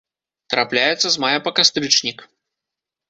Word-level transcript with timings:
Трапляецца 0.53 1.07
з 1.15 1.21
мая 1.25 1.35
па 1.49 1.55
кастрычнік. 1.59 2.19